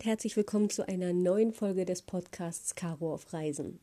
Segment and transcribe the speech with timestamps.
[0.00, 3.80] und herzlich willkommen zu einer neuen Folge des Podcasts Caro auf Reisen.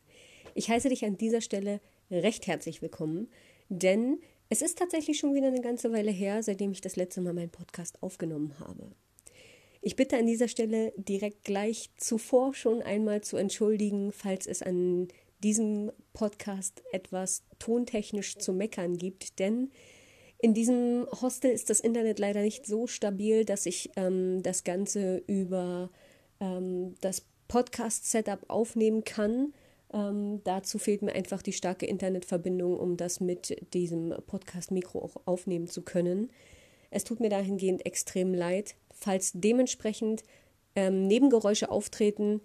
[0.56, 1.80] Ich heiße dich an dieser Stelle
[2.10, 3.28] recht herzlich willkommen,
[3.70, 4.18] denn
[4.50, 7.52] es ist tatsächlich schon wieder eine ganze Weile her, seitdem ich das letzte Mal meinen
[7.52, 8.90] Podcast aufgenommen habe.
[9.84, 15.10] Ich bitte an dieser Stelle direkt gleich zuvor schon einmal zu entschuldigen, falls es an
[15.44, 19.70] diesem Podcast etwas tontechnisch zu meckern gibt, denn
[20.40, 25.18] in diesem Hostel ist das Internet leider nicht so stabil, dass ich ähm, das Ganze
[25.28, 25.90] über
[26.40, 29.54] ähm, das Podcast-Setup aufnehmen kann.
[29.92, 35.68] Ähm, dazu fehlt mir einfach die starke Internetverbindung, um das mit diesem Podcast-Mikro auch aufnehmen
[35.68, 36.30] zu können.
[36.92, 40.24] Es tut mir dahingehend extrem leid, falls dementsprechend
[40.76, 42.42] ähm, Nebengeräusche auftreten.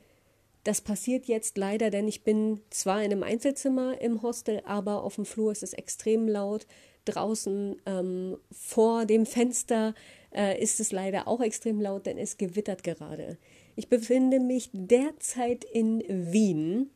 [0.65, 5.17] Das passiert jetzt leider, denn ich bin zwar in einem Einzelzimmer im Hostel, aber auf
[5.17, 6.67] dem Flur ist es extrem laut
[7.05, 9.95] draußen ähm, vor dem Fenster
[10.35, 13.39] äh, ist es leider auch extrem laut, denn es gewittert gerade.
[13.77, 16.91] Ich befinde mich derzeit in Wien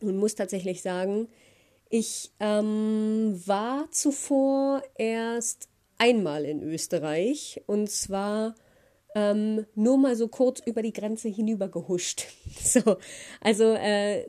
[0.00, 1.28] und muss tatsächlich sagen,
[1.88, 5.68] ich ähm, war zuvor erst
[5.98, 8.54] einmal in Österreich und zwar
[9.14, 12.26] ähm, nur mal so kurz über die Grenze hinüber gehuscht.
[12.62, 12.98] So,
[13.40, 14.26] also äh,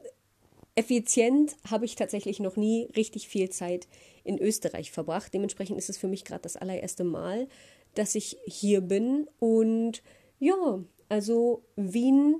[0.75, 3.87] effizient habe ich tatsächlich noch nie richtig viel Zeit
[4.23, 5.33] in Österreich verbracht.
[5.33, 7.47] Dementsprechend ist es für mich gerade das allererste Mal,
[7.95, 9.27] dass ich hier bin.
[9.39, 10.01] Und
[10.39, 12.35] ja, also Wien,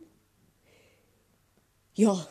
[1.94, 2.28] ja,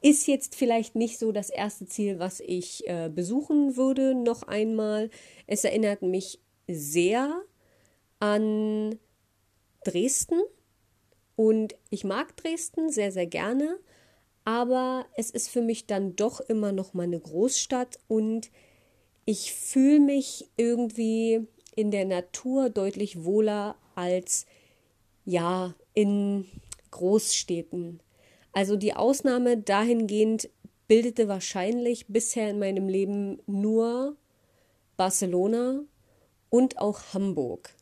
[0.00, 5.10] ist jetzt vielleicht nicht so das erste Ziel, was ich äh, besuchen würde, noch einmal.
[5.46, 7.42] Es erinnert mich sehr
[8.18, 8.98] an
[9.84, 10.40] Dresden
[11.36, 13.78] und ich mag Dresden sehr, sehr gerne
[14.44, 18.50] aber es ist für mich dann doch immer noch mal eine Großstadt und
[19.24, 24.46] ich fühle mich irgendwie in der Natur deutlich wohler als
[25.24, 26.46] ja in
[26.90, 28.00] Großstädten.
[28.52, 30.50] Also die Ausnahme dahingehend
[30.88, 34.16] bildete wahrscheinlich bisher in meinem Leben nur
[34.96, 35.82] Barcelona
[36.50, 37.74] und auch Hamburg.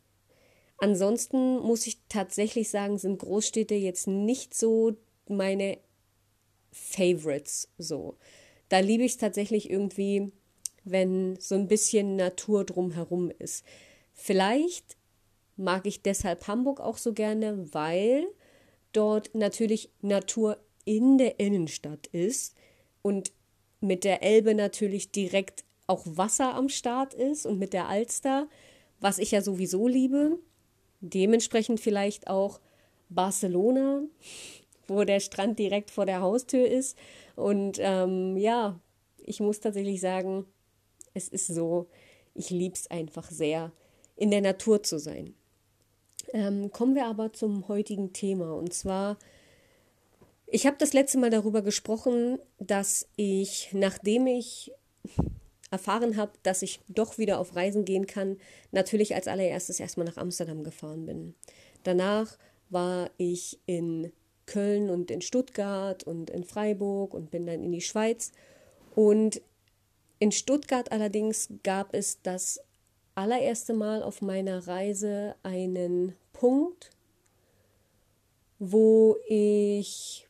[0.78, 4.96] Ansonsten muss ich tatsächlich sagen, sind Großstädte jetzt nicht so
[5.28, 5.78] meine
[6.72, 8.16] Favorites so.
[8.68, 10.32] Da liebe ich es tatsächlich irgendwie,
[10.84, 13.64] wenn so ein bisschen Natur drumherum ist.
[14.12, 14.96] Vielleicht
[15.56, 18.26] mag ich deshalb Hamburg auch so gerne, weil
[18.92, 22.54] dort natürlich Natur in der Innenstadt ist
[23.02, 23.32] und
[23.80, 28.48] mit der Elbe natürlich direkt auch Wasser am Start ist und mit der Alster,
[29.00, 30.38] was ich ja sowieso liebe.
[31.00, 32.60] Dementsprechend vielleicht auch
[33.08, 34.02] Barcelona,
[34.90, 36.98] wo der Strand direkt vor der Haustür ist.
[37.36, 38.78] Und ähm, ja,
[39.24, 40.46] ich muss tatsächlich sagen,
[41.14, 41.86] es ist so,
[42.34, 43.72] ich liebe es einfach sehr,
[44.16, 45.34] in der Natur zu sein.
[46.32, 48.52] Ähm, kommen wir aber zum heutigen Thema.
[48.54, 49.16] Und zwar,
[50.46, 54.72] ich habe das letzte Mal darüber gesprochen, dass ich, nachdem ich
[55.70, 58.38] erfahren habe, dass ich doch wieder auf Reisen gehen kann,
[58.72, 61.34] natürlich als allererstes erstmal nach Amsterdam gefahren bin.
[61.84, 62.36] Danach
[62.70, 64.12] war ich in
[64.50, 68.32] Köln und in Stuttgart und in Freiburg und bin dann in die Schweiz.
[68.96, 69.40] Und
[70.18, 72.60] in Stuttgart allerdings gab es das
[73.14, 76.90] allererste Mal auf meiner Reise einen Punkt,
[78.58, 80.26] wo ich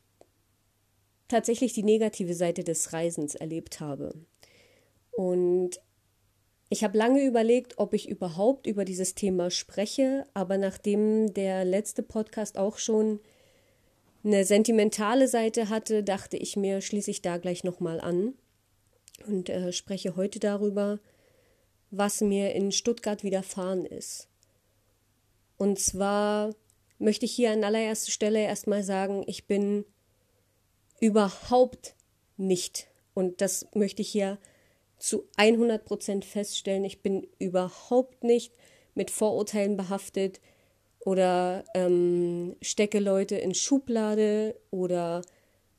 [1.27, 4.13] tatsächlich die negative Seite des Reisens erlebt habe.
[5.11, 5.81] Und
[6.69, 12.03] ich habe lange überlegt, ob ich überhaupt über dieses Thema spreche, aber nachdem der letzte
[12.03, 13.19] Podcast auch schon
[14.23, 18.33] eine sentimentale Seite hatte, dachte ich mir, schließe ich da gleich nochmal an
[19.27, 20.99] und äh, spreche heute darüber,
[21.89, 24.27] was mir in Stuttgart widerfahren ist.
[25.57, 26.55] Und zwar
[26.99, 29.85] möchte ich hier an allererster Stelle erstmal sagen, ich bin
[30.99, 31.95] überhaupt
[32.37, 34.37] nicht, und das möchte ich hier
[34.97, 38.53] zu 100 Prozent feststellen, ich bin überhaupt nicht
[38.93, 40.39] mit Vorurteilen behaftet,
[41.05, 45.21] oder ähm, stecke Leute in Schublade oder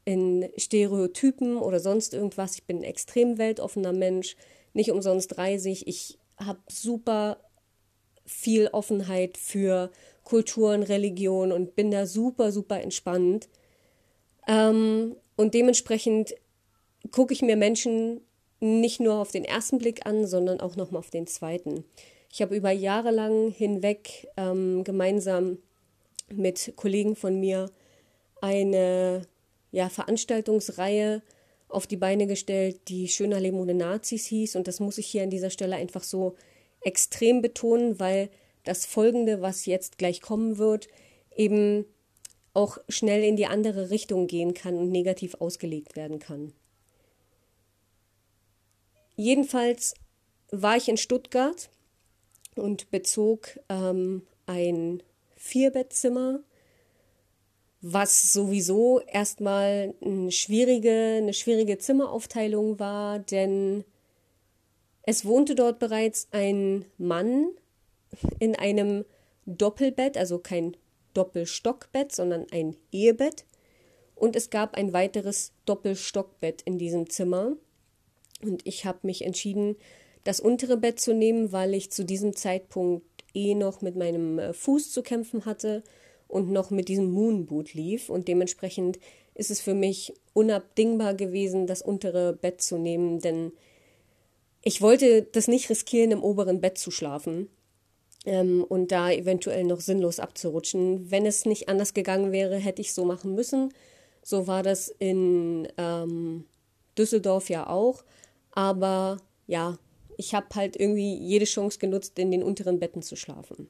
[0.04, 2.54] in Stereotypen oder sonst irgendwas.
[2.54, 4.36] Ich bin ein extrem weltoffener Mensch,
[4.72, 6.18] nicht umsonst reise ich.
[6.38, 7.38] Habe super
[8.24, 9.90] viel Offenheit für
[10.24, 13.48] Kulturen, Religion und bin da super, super entspannt.
[14.48, 16.34] Ähm, und dementsprechend
[17.10, 18.20] gucke ich mir Menschen
[18.60, 21.84] nicht nur auf den ersten Blick an, sondern auch nochmal auf den zweiten.
[22.32, 25.58] Ich habe über Jahre lang hinweg ähm, gemeinsam
[26.32, 27.70] mit Kollegen von mir
[28.40, 29.26] eine
[29.70, 31.22] ja, Veranstaltungsreihe
[31.68, 34.56] auf die Beine gestellt, die Schöner Leben ohne Nazis hieß.
[34.56, 36.36] Und das muss ich hier an dieser Stelle einfach so
[36.80, 38.30] extrem betonen, weil
[38.64, 40.88] das Folgende, was jetzt gleich kommen wird,
[41.36, 41.84] eben
[42.54, 46.54] auch schnell in die andere Richtung gehen kann und negativ ausgelegt werden kann.
[49.16, 49.92] Jedenfalls
[50.50, 51.68] war ich in Stuttgart
[52.56, 55.02] und bezog ähm, ein
[55.36, 56.40] Vierbettzimmer,
[57.80, 63.84] was sowieso erstmal eine schwierige, eine schwierige Zimmeraufteilung war, denn
[65.02, 67.48] es wohnte dort bereits ein Mann
[68.38, 69.04] in einem
[69.46, 70.76] Doppelbett, also kein
[71.14, 73.44] Doppelstockbett, sondern ein Ehebett.
[74.14, 77.56] Und es gab ein weiteres Doppelstockbett in diesem Zimmer.
[78.42, 79.76] Und ich habe mich entschieden,
[80.24, 83.04] das untere Bett zu nehmen, weil ich zu diesem Zeitpunkt
[83.34, 85.82] eh noch mit meinem äh, Fuß zu kämpfen hatte
[86.28, 88.08] und noch mit diesem Moonboot lief.
[88.08, 88.98] Und dementsprechend
[89.34, 93.52] ist es für mich unabdingbar gewesen, das untere Bett zu nehmen, denn
[94.62, 97.48] ich wollte das nicht riskieren, im oberen Bett zu schlafen
[98.24, 101.10] ähm, und da eventuell noch sinnlos abzurutschen.
[101.10, 103.72] Wenn es nicht anders gegangen wäre, hätte ich so machen müssen.
[104.22, 106.44] So war das in ähm,
[106.96, 108.04] Düsseldorf ja auch.
[108.52, 109.16] Aber
[109.46, 109.78] ja,
[110.22, 113.68] ich habe halt irgendwie jede Chance genutzt, in den unteren Betten zu schlafen.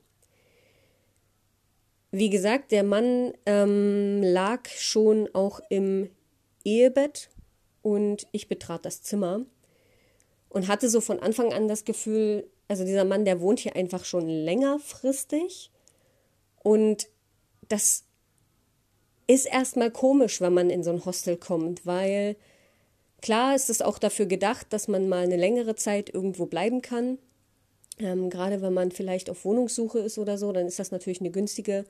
[2.10, 6.10] Wie gesagt, der Mann ähm, lag schon auch im
[6.62, 7.30] Ehebett
[7.80, 9.46] und ich betrat das Zimmer
[10.50, 14.04] und hatte so von Anfang an das Gefühl, also dieser Mann, der wohnt hier einfach
[14.04, 15.70] schon längerfristig
[16.62, 17.08] und
[17.68, 18.04] das
[19.26, 22.36] ist erstmal komisch, wenn man in so ein Hostel kommt, weil
[23.22, 27.18] Klar ist es auch dafür gedacht, dass man mal eine längere Zeit irgendwo bleiben kann.
[27.98, 31.30] Ähm, gerade wenn man vielleicht auf Wohnungssuche ist oder so, dann ist das natürlich eine
[31.30, 31.84] günstige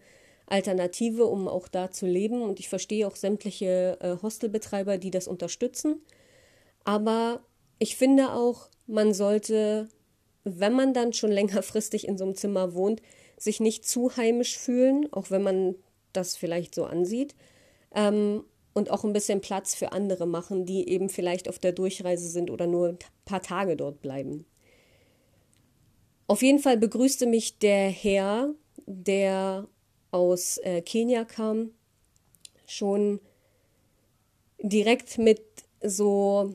[0.46, 2.42] Alternative, um auch da zu leben.
[2.42, 6.02] Und ich verstehe auch sämtliche äh, Hostelbetreiber, die das unterstützen.
[6.84, 7.40] Aber
[7.78, 9.88] ich finde auch, man sollte,
[10.44, 13.00] wenn man dann schon längerfristig in so einem Zimmer wohnt,
[13.38, 15.76] sich nicht zu heimisch fühlen, auch wenn man
[16.12, 17.34] das vielleicht so ansieht.
[17.94, 22.28] Ähm, und auch ein bisschen Platz für andere machen, die eben vielleicht auf der Durchreise
[22.28, 24.46] sind oder nur ein paar Tage dort bleiben.
[26.26, 28.54] Auf jeden Fall begrüßte mich der Herr,
[28.86, 29.68] der
[30.10, 31.72] aus äh, Kenia kam,
[32.66, 33.20] schon
[34.62, 35.42] direkt mit
[35.82, 36.54] so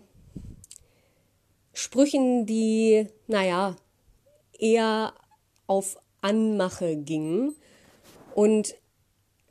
[1.74, 3.76] Sprüchen, die, naja,
[4.58, 5.14] eher
[5.68, 7.56] auf Anmache gingen.
[8.34, 8.76] Und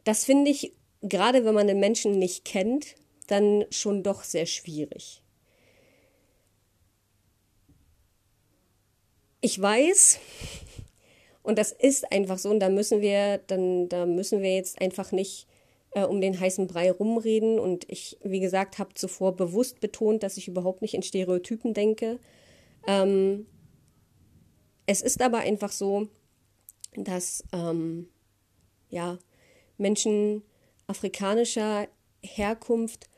[0.05, 0.73] das finde ich
[1.03, 2.95] gerade wenn man den Menschen nicht kennt,
[3.27, 5.23] dann schon doch sehr schwierig.
[9.41, 10.19] Ich weiß,
[11.43, 15.13] und das ist einfach so, und da müssen wir, dann, da müssen wir jetzt einfach
[15.13, 15.47] nicht
[15.93, 17.59] äh, um den heißen Brei rumreden.
[17.59, 22.19] Und ich, wie gesagt, habe zuvor bewusst betont, dass ich überhaupt nicht in Stereotypen denke.
[22.87, 23.47] Ähm,
[24.87, 26.09] es ist aber einfach so,
[26.97, 28.09] dass ähm,
[28.89, 29.19] ja,
[29.79, 30.43] Menschen
[30.87, 31.89] afrikanischer
[32.23, 33.09] Herkunft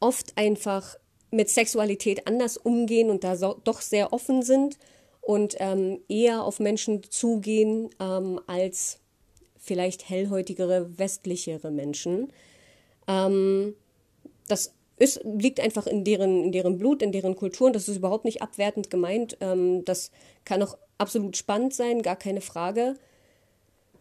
[0.00, 0.96] oft einfach
[1.30, 4.78] mit Sexualität anders umgehen und da so, doch sehr offen sind
[5.20, 9.00] und ähm, eher auf Menschen zugehen ähm, als
[9.58, 12.32] vielleicht hellhäutigere, westlichere Menschen.
[13.06, 13.74] Ähm,
[14.46, 17.98] das ist, liegt einfach in deren, in deren Blut, in deren Kultur und das ist
[17.98, 19.36] überhaupt nicht abwertend gemeint.
[19.40, 20.10] Ähm, das
[20.44, 22.96] kann auch absolut spannend sein, gar keine Frage.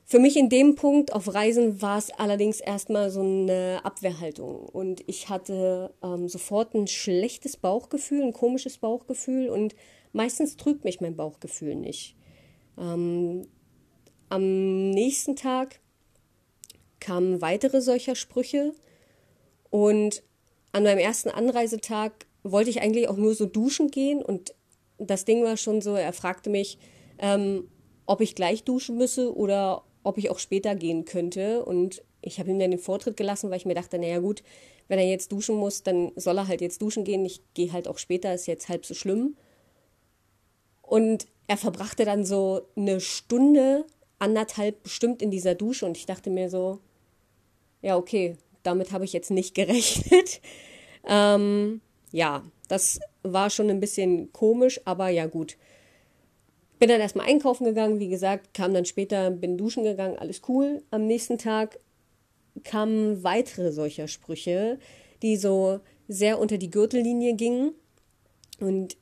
[0.10, 4.60] Für mich in dem Punkt auf Reisen war es allerdings erstmal so eine Abwehrhaltung.
[4.70, 9.50] Und ich hatte ähm, sofort ein schlechtes Bauchgefühl, ein komisches Bauchgefühl.
[9.50, 9.76] Und
[10.14, 12.16] meistens trügt mich mein Bauchgefühl nicht.
[12.78, 13.50] Ähm,
[14.30, 15.82] am nächsten Tag
[17.02, 18.72] kamen weitere solcher Sprüche.
[19.72, 20.24] Und
[20.72, 24.24] an meinem ersten Anreisetag wollte ich eigentlich auch nur so duschen gehen.
[24.24, 24.56] Und
[25.00, 26.78] das Ding war schon so, er fragte mich,
[27.20, 27.68] ähm,
[28.06, 31.66] ob ich gleich duschen müsse oder ob ich auch später gehen könnte.
[31.66, 34.42] Und ich habe ihm dann den Vortritt gelassen, weil ich mir dachte, naja gut,
[34.88, 37.26] wenn er jetzt duschen muss, dann soll er halt jetzt duschen gehen.
[37.26, 39.36] Ich gehe halt auch später, ist jetzt halb so schlimm.
[40.82, 43.86] Und er verbrachte dann so eine Stunde,
[44.18, 45.86] anderthalb bestimmt in dieser Dusche.
[45.86, 46.80] Und ich dachte mir so,
[47.82, 50.40] ja, okay, damit habe ich jetzt nicht gerechnet.
[51.06, 51.82] ähm,
[52.14, 55.58] ja, das war schon ein bisschen komisch, aber ja gut.
[56.80, 60.84] Bin dann erstmal einkaufen gegangen, wie gesagt, kam dann später, bin duschen gegangen, alles cool.
[60.92, 61.80] Am nächsten Tag
[62.64, 64.80] kamen weitere solcher Sprüche,
[65.22, 67.74] die so sehr unter die Gürtellinie gingen.
[68.60, 68.98] Und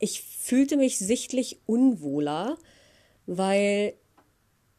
[0.00, 2.56] ich fühlte mich sichtlich unwohler,
[3.26, 3.94] weil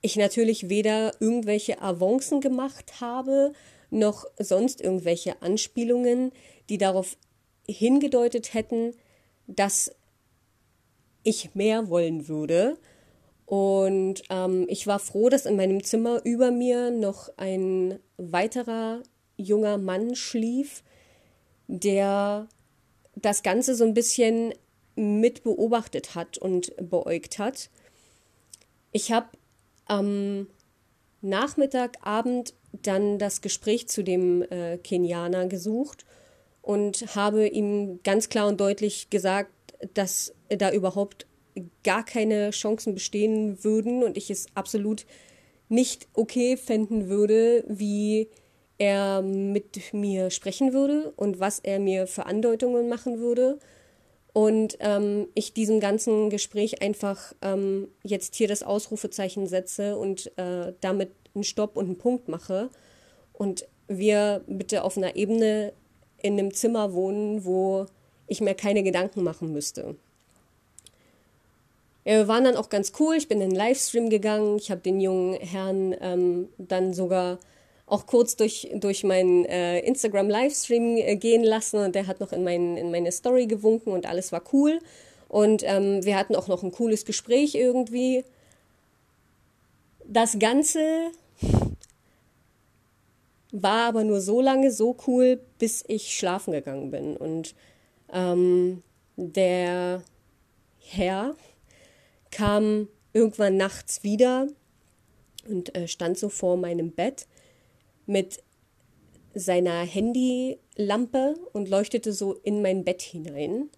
[0.02, 3.54] ich natürlich weder irgendwelche Avancen gemacht habe,
[3.90, 6.32] noch sonst irgendwelche Anspielungen,
[6.70, 7.18] die darauf
[7.68, 8.94] hingedeutet hätten,
[9.48, 9.96] dass
[11.24, 12.78] ich mehr wollen würde.
[13.46, 19.02] Und ähm, ich war froh, dass in meinem Zimmer über mir noch ein weiterer
[19.38, 20.84] junger Mann schlief,
[21.68, 22.48] der
[23.16, 24.54] das Ganze so ein bisschen
[24.96, 27.70] mit beobachtet hat und beäugt hat.
[28.92, 29.28] Ich habe
[29.86, 30.48] am
[31.22, 36.06] Nachmittagabend dann das Gespräch zu dem äh, Kenianer gesucht
[36.62, 39.52] und habe ihm ganz klar und deutlich gesagt,
[39.94, 41.26] dass da überhaupt
[41.84, 45.06] gar keine Chancen bestehen würden und ich es absolut
[45.68, 48.30] nicht okay fänden würde, wie
[48.78, 53.60] er mit mir sprechen würde und was er mir für Andeutungen machen würde.
[54.32, 60.74] Und ähm, ich diesem ganzen Gespräch einfach ähm, jetzt hier das Ausrufezeichen setze und äh,
[60.82, 62.70] damit einen Stopp und einen Punkt mache.
[63.34, 65.74] Und wir bitte auf einer Ebene
[66.22, 67.86] in einem Zimmer wohnen, wo
[68.30, 69.96] ich mir keine Gedanken machen müsste.
[72.04, 73.16] Wir waren dann auch ganz cool.
[73.16, 74.58] Ich bin in den Livestream gegangen.
[74.58, 77.40] Ich habe den jungen Herrn ähm, dann sogar
[77.86, 82.44] auch kurz durch, durch meinen äh, Instagram-Livestream äh, gehen lassen und der hat noch in,
[82.44, 84.80] mein, in meine Story gewunken und alles war cool.
[85.28, 88.24] Und ähm, wir hatten auch noch ein cooles Gespräch irgendwie.
[90.06, 90.80] Das Ganze
[93.52, 97.18] war aber nur so lange so cool, bis ich schlafen gegangen bin.
[97.18, 97.54] Und
[98.12, 98.84] ähm,
[99.16, 100.04] der
[100.80, 101.36] Herr
[102.32, 104.48] kam irgendwann nachts wieder
[105.48, 107.28] und äh, stand so vor meinem Bett
[108.06, 108.44] mit
[109.34, 113.70] seiner Handylampe und leuchtete so in mein Bett hinein.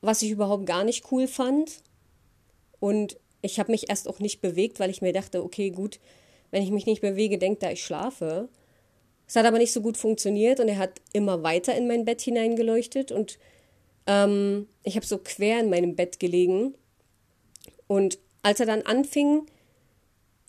[0.00, 1.82] Was ich überhaupt gar nicht cool fand.
[2.78, 6.00] Und ich habe mich erst auch nicht bewegt, weil ich mir dachte, okay, gut,
[6.50, 8.48] wenn ich mich nicht bewege, denkt er, ich schlafe.
[9.30, 12.20] Es hat aber nicht so gut funktioniert und er hat immer weiter in mein Bett
[12.20, 13.38] hineingeleuchtet und
[14.08, 16.74] ähm, ich habe so quer in meinem Bett gelegen.
[17.86, 19.46] Und als er dann anfing,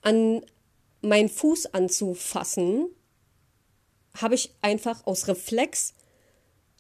[0.02, 0.44] an
[1.02, 2.88] meinen Fuß anzufassen,
[4.20, 5.94] habe ich einfach aus Reflex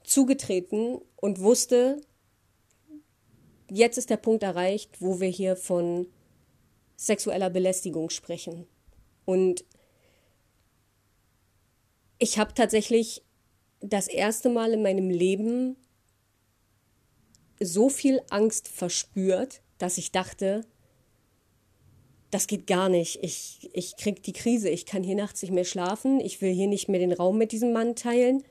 [0.03, 2.01] zugetreten und wusste,
[3.69, 6.07] jetzt ist der Punkt erreicht, wo wir hier von
[6.97, 8.65] sexueller Belästigung sprechen.
[9.25, 9.63] Und
[12.21, 13.23] ich habe tatsächlich
[13.79, 15.75] das erste Mal in meinem Leben
[17.59, 20.61] so viel Angst verspürt, dass ich dachte,
[22.29, 23.17] das geht gar nicht.
[23.23, 24.69] Ich, ich krieg die Krise.
[24.69, 26.19] Ich kann hier nachts nicht mehr schlafen.
[26.19, 28.43] Ich will hier nicht mehr den Raum mit diesem Mann teilen.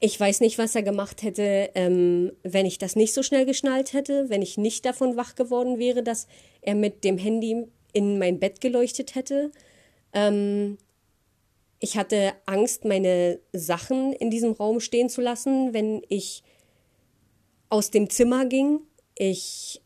[0.00, 3.92] Ich weiß nicht, was er gemacht hätte, ähm, wenn ich das nicht so schnell geschnallt
[3.92, 6.26] hätte, wenn ich nicht davon wach geworden wäre, dass
[6.62, 9.52] er mit dem Handy in mein Bett geleuchtet hätte.
[10.14, 10.78] Ähm,
[11.82, 16.44] ich hatte Angst, meine Sachen in diesem Raum stehen zu lassen, wenn ich
[17.70, 18.78] aus dem Zimmer ging.
[19.16, 19.82] Ich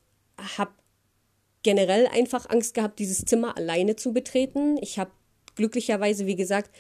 [0.59, 0.73] habe
[1.63, 4.77] generell einfach Angst gehabt, dieses Zimmer alleine zu betreten.
[4.83, 5.11] Ich habe
[5.55, 6.71] glücklicherweise, wie gesagt,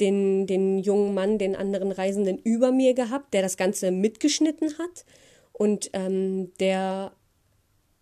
[0.00, 5.04] den, den jungen Mann, den anderen Reisenden über mir gehabt, der das Ganze mitgeschnitten hat
[5.52, 7.12] und ähm, der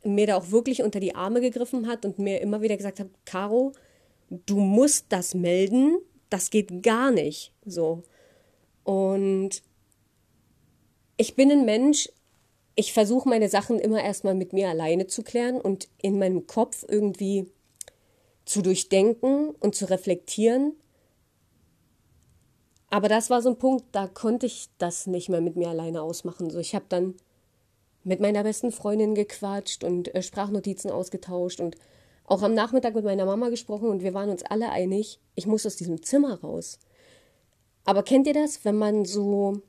[0.05, 3.09] mir da auch wirklich unter die Arme gegriffen hat und mir immer wieder gesagt hat,
[3.27, 3.73] Caro,
[4.31, 5.99] du musst das melden,
[6.33, 7.53] das geht gar nicht.
[7.65, 8.03] So.
[8.85, 9.63] Und
[11.17, 12.09] ich bin ein Mensch,
[12.75, 16.85] ich versuche meine Sachen immer erstmal mit mir alleine zu klären und in meinem Kopf
[16.89, 17.47] irgendwie
[18.45, 20.75] zu durchdenken und zu reflektieren.
[22.89, 26.03] Aber das war so ein Punkt, da konnte ich das nicht mehr mit mir alleine
[26.03, 26.51] ausmachen.
[26.51, 27.15] So, ich habe dann
[28.05, 31.77] mit meiner besten Freundin gequatscht und äh, Sprachnotizen ausgetauscht und
[32.25, 35.67] auch am Nachmittag mit meiner Mama gesprochen und wir waren uns alle einig, ich muss
[35.67, 36.79] aus diesem Zimmer raus.
[37.85, 39.63] Aber kennt ihr das, wenn man so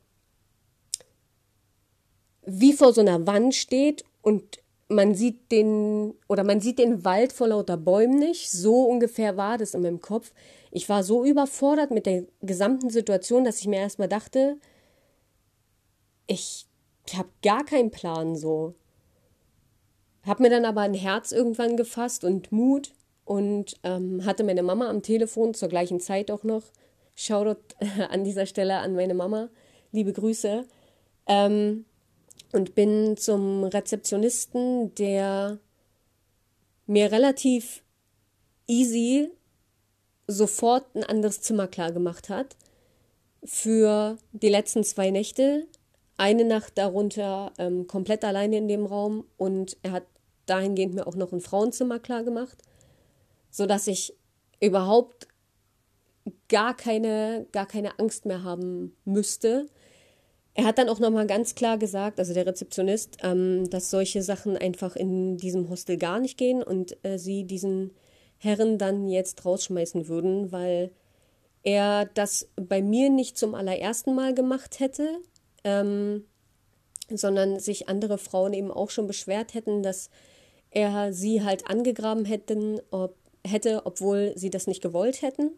[2.45, 7.33] wie vor so einer Wand steht und man sieht den oder man sieht den Wald
[7.33, 8.51] vor lauter Bäumen nicht.
[8.51, 10.33] So ungefähr war das in meinem Kopf.
[10.71, 14.57] Ich war so überfordert mit der gesamten Situation, dass ich mir erstmal dachte,
[16.27, 16.67] ich
[17.13, 18.75] habe gar keinen Plan so.
[20.25, 22.93] Hab mir dann aber ein Herz irgendwann gefasst und Mut
[23.25, 26.63] und ähm, hatte meine Mama am Telefon zur gleichen Zeit auch noch.
[27.15, 27.61] Shoutout
[28.09, 29.49] an dieser Stelle an meine Mama.
[29.91, 30.65] Liebe Grüße.
[31.27, 31.85] Ähm,
[32.51, 35.59] und bin zum Rezeptionisten, der
[36.85, 37.83] mir relativ
[38.67, 39.29] easy
[40.27, 42.55] sofort ein anderes Zimmer klar gemacht hat
[43.43, 45.67] für die letzten zwei Nächte.
[46.15, 50.03] Eine Nacht darunter ähm, komplett alleine in dem Raum und er hat
[50.45, 52.57] dahingehend mir auch noch ein Frauenzimmer klar gemacht,
[53.49, 54.15] sodass ich
[54.61, 55.27] überhaupt
[56.49, 59.67] gar keine, gar keine Angst mehr haben müsste,
[60.55, 64.55] er hat dann auch nochmal ganz klar gesagt, also der Rezeptionist, ähm, dass solche Sachen
[64.55, 67.91] einfach in diesem Hostel gar nicht gehen und äh, sie diesen
[68.37, 70.91] Herren dann jetzt rausschmeißen würden, weil
[71.63, 75.09] er das bei mir nicht zum allerersten Mal gemacht hätte,
[75.63, 76.25] ähm,
[77.09, 80.09] sondern sich andere Frauen eben auch schon beschwert hätten, dass
[80.73, 83.15] er sie halt angegraben hätten, ob,
[83.45, 85.51] hätte, obwohl sie das nicht gewollt hätten.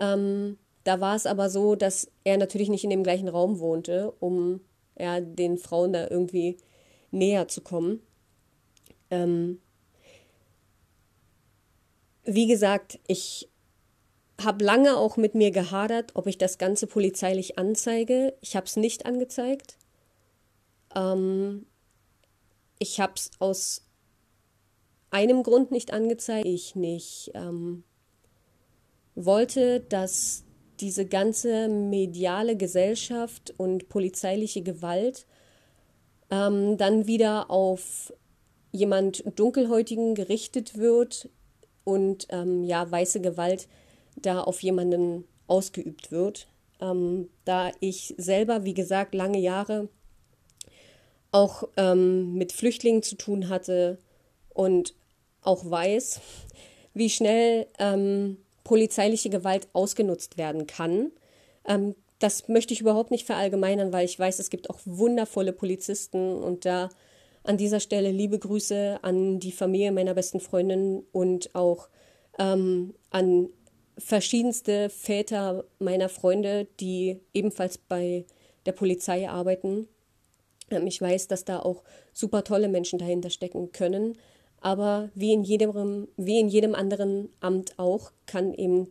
[0.00, 4.12] Ähm, da war es aber so, dass er natürlich nicht in dem gleichen Raum wohnte,
[4.20, 4.60] um
[4.98, 6.58] ja, den Frauen da irgendwie
[7.10, 8.00] näher zu kommen.
[9.10, 9.60] Ähm,
[12.24, 13.50] wie gesagt, ich
[14.42, 18.34] habe lange auch mit mir gehadert, ob ich das Ganze polizeilich anzeige.
[18.40, 19.78] Ich habe es nicht angezeigt.
[20.94, 21.66] Ähm,
[22.78, 23.86] ich habe es aus
[25.14, 26.44] einem Grund nicht angezeigt.
[26.44, 27.84] Ich nicht ähm,
[29.14, 30.42] wollte, dass
[30.80, 35.24] diese ganze mediale Gesellschaft und polizeiliche Gewalt
[36.32, 38.12] ähm, dann wieder auf
[38.72, 41.28] jemand Dunkelhäutigen gerichtet wird
[41.84, 43.68] und ähm, ja, weiße Gewalt
[44.16, 46.48] da auf jemanden ausgeübt wird.
[46.80, 49.88] Ähm, da ich selber, wie gesagt, lange Jahre
[51.30, 53.98] auch ähm, mit Flüchtlingen zu tun hatte
[54.48, 54.94] und
[55.44, 56.20] auch weiß,
[56.94, 61.12] wie schnell ähm, polizeiliche Gewalt ausgenutzt werden kann.
[61.66, 66.42] Ähm, das möchte ich überhaupt nicht verallgemeinern, weil ich weiß, es gibt auch wundervolle Polizisten
[66.42, 66.88] und da
[67.42, 71.88] an dieser Stelle liebe Grüße an die Familie meiner besten Freundin und auch
[72.38, 73.50] ähm, an
[73.98, 78.24] verschiedenste Väter meiner Freunde, die ebenfalls bei
[78.66, 79.88] der Polizei arbeiten.
[80.70, 81.82] Ähm, ich weiß, dass da auch
[82.12, 84.16] super tolle Menschen dahinter stecken können.
[84.64, 88.88] Aber wie in jedem, wie in jedem anderen Amt auch, kann eben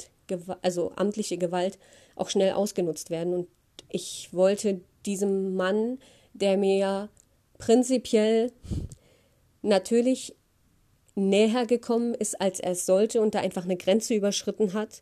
[0.62, 1.80] also amtliche Gewalt
[2.16, 3.34] auch schnell ausgenutzt werden.
[3.34, 3.48] Und
[3.90, 5.98] ich wollte diesem Mann,
[6.34, 7.10] der mir ja
[7.58, 8.52] prinzipiell
[9.64, 10.36] natürlich
[11.16, 15.02] näher gekommen ist, als er es sollte und da einfach eine Grenze überschritten hat,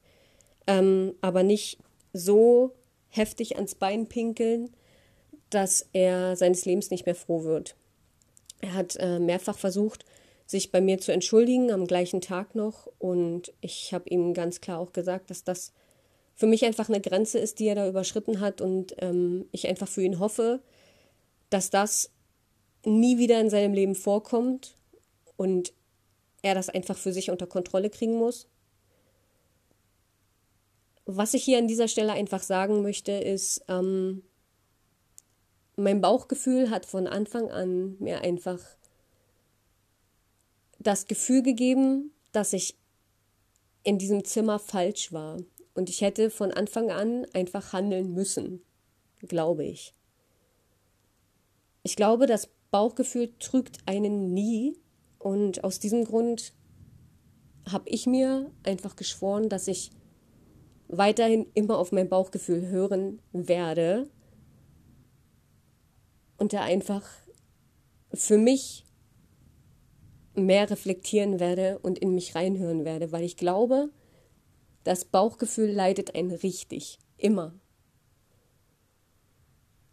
[0.68, 1.80] ähm, aber nicht
[2.14, 2.72] so
[3.10, 4.70] heftig ans Bein pinkeln,
[5.50, 7.76] dass er seines Lebens nicht mehr froh wird.
[8.62, 10.06] Er hat äh, mehrfach versucht,
[10.52, 12.88] sich bei mir zu entschuldigen, am gleichen Tag noch.
[13.00, 15.72] Und ich habe ihm ganz klar auch gesagt, dass das
[16.36, 18.60] für mich einfach eine Grenze ist, die er da überschritten hat.
[18.60, 20.60] Und ähm, ich einfach für ihn hoffe,
[21.50, 22.12] dass das
[22.86, 24.76] nie wieder in seinem Leben vorkommt
[25.38, 25.72] und
[26.42, 28.48] er das einfach für sich unter Kontrolle kriegen muss.
[31.06, 34.24] Was ich hier an dieser Stelle einfach sagen möchte, ist, ähm,
[35.78, 38.60] mein Bauchgefühl hat von Anfang an mir einfach
[40.82, 42.78] das Gefühl gegeben, dass ich
[43.84, 45.38] in diesem Zimmer falsch war.
[45.74, 48.62] Und ich hätte von Anfang an einfach handeln müssen,
[49.20, 49.94] glaube ich.
[51.84, 54.78] Ich glaube, das Bauchgefühl trügt einen nie.
[55.17, 56.54] Und aus diesem Grund
[57.70, 59.91] habe ich mir einfach geschworen, dass ich
[60.88, 64.10] weiterhin immer auf mein Bauchgefühl hören werde
[66.38, 67.08] und da einfach
[68.13, 68.84] für mich
[70.34, 73.89] mehr reflektieren werde und in mich reinhören werde, weil ich glaube,
[74.84, 77.54] das Bauchgefühl leitet einen richtig, immer.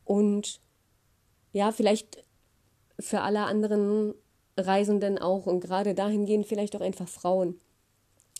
[0.05, 0.61] Und
[1.53, 2.25] ja, vielleicht
[2.99, 4.15] für alle anderen
[4.57, 7.59] Reisenden auch und gerade dahingehend vielleicht auch einfach Frauen.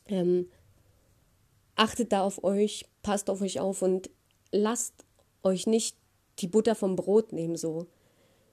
[0.07, 0.49] Ähm,
[1.77, 4.11] achtet da auf euch, passt auf euch auf und
[4.51, 4.95] lasst
[5.43, 5.97] euch nicht
[6.41, 7.87] die Butter vom Brot nehmen so.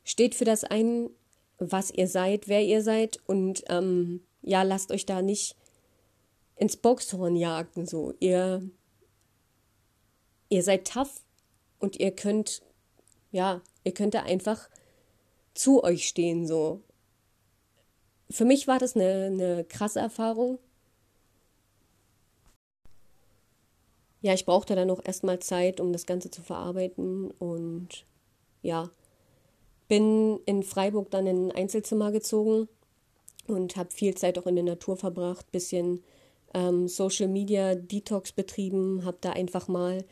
[0.03, 1.09] Steht für das ein,
[1.57, 5.55] was ihr seid, wer ihr seid und ähm, ja, lasst euch da nicht
[6.55, 7.85] ins Boxhorn jagen.
[7.85, 8.69] So, ihr,
[10.49, 11.21] ihr seid tough
[11.79, 12.61] und ihr könnt,
[13.31, 14.69] ja, ihr könnt da einfach
[15.53, 16.47] zu euch stehen.
[16.47, 16.81] So,
[18.29, 20.59] für mich war das eine, eine krasse Erfahrung.
[24.21, 28.05] Ja, ich brauchte dann noch erstmal Zeit, um das Ganze zu verarbeiten und
[28.63, 28.89] ja,
[29.87, 32.67] bin in Freiburg dann in ein Einzelzimmer gezogen
[33.47, 36.03] und habe viel Zeit auch in der Natur verbracht, bisschen
[36.53, 40.03] ähm, Social Media Detox betrieben, habe da einfach mal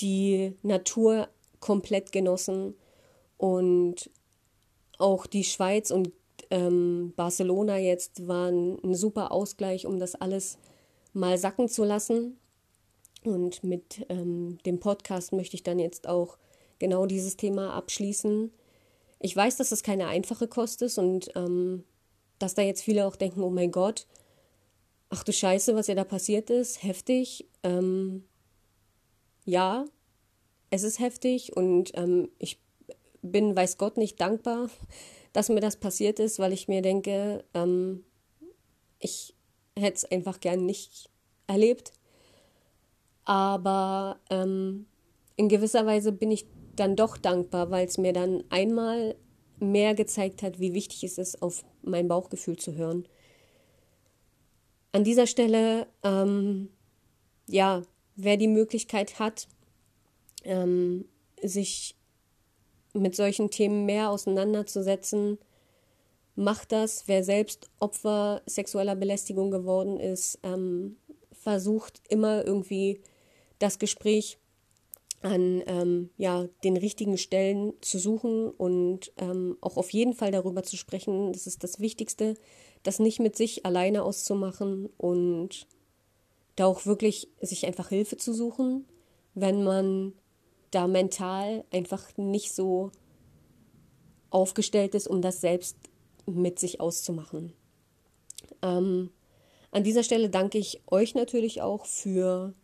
[0.00, 1.28] die Natur
[1.60, 2.74] komplett genossen
[3.36, 4.10] und
[4.98, 6.12] auch die Schweiz und
[6.50, 10.58] ähm, Barcelona jetzt waren ein super Ausgleich, um das alles
[11.12, 12.38] mal sacken zu lassen.
[13.24, 16.38] Und mit ähm, dem Podcast möchte ich dann jetzt auch
[16.78, 18.52] genau dieses Thema abschließen.
[19.20, 21.84] Ich weiß, dass das keine einfache Kost ist und ähm,
[22.38, 24.06] dass da jetzt viele auch denken, oh mein Gott,
[25.10, 27.48] ach du Scheiße, was ja da passiert ist, heftig.
[27.62, 28.24] Ähm,
[29.44, 29.86] ja,
[30.70, 32.60] es ist heftig und ähm, ich
[33.22, 34.70] bin, weiß Gott, nicht dankbar,
[35.32, 38.04] dass mir das passiert ist, weil ich mir denke, ähm,
[38.98, 39.34] ich
[39.76, 41.10] hätte es einfach gern nicht
[41.46, 41.92] erlebt.
[43.24, 44.86] Aber ähm,
[45.36, 46.46] in gewisser Weise bin ich
[46.80, 49.16] dann doch dankbar, weil es mir dann einmal
[49.60, 53.06] mehr gezeigt hat, wie wichtig es ist, auf mein Bauchgefühl zu hören.
[54.92, 56.68] An dieser Stelle, ähm,
[57.46, 57.82] ja,
[58.16, 59.48] wer die Möglichkeit hat,
[60.44, 61.04] ähm,
[61.42, 61.94] sich
[62.94, 65.38] mit solchen Themen mehr auseinanderzusetzen,
[66.34, 67.04] macht das.
[67.06, 70.96] Wer selbst Opfer sexueller Belästigung geworden ist, ähm,
[71.32, 73.02] versucht immer irgendwie
[73.58, 74.38] das Gespräch
[75.22, 80.62] an ähm, ja, den richtigen Stellen zu suchen und ähm, auch auf jeden Fall darüber
[80.62, 81.32] zu sprechen.
[81.32, 82.34] Das ist das Wichtigste,
[82.84, 85.66] das nicht mit sich alleine auszumachen und
[86.56, 88.84] da auch wirklich sich einfach Hilfe zu suchen,
[89.34, 90.12] wenn man
[90.70, 92.90] da mental einfach nicht so
[94.30, 95.76] aufgestellt ist, um das selbst
[96.26, 97.52] mit sich auszumachen.
[98.62, 99.10] Ähm,
[99.70, 102.54] an dieser Stelle danke ich euch natürlich auch für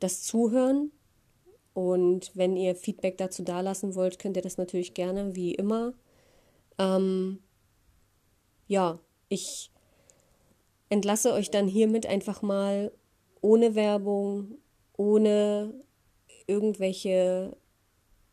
[0.00, 0.92] das Zuhören.
[1.76, 5.92] Und wenn ihr Feedback dazu dalassen wollt, könnt ihr das natürlich gerne, wie immer.
[6.78, 7.40] Ähm,
[8.66, 9.70] ja, ich
[10.88, 12.92] entlasse euch dann hiermit einfach mal
[13.42, 14.56] ohne Werbung,
[14.96, 15.74] ohne
[16.46, 17.54] irgendwelche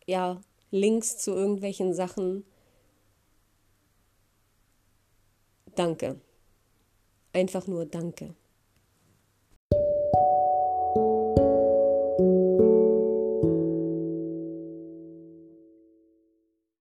[0.06, 0.40] ja,
[0.72, 2.46] Links zu irgendwelchen Sachen.
[5.76, 6.22] Danke.
[7.34, 8.36] Einfach nur danke.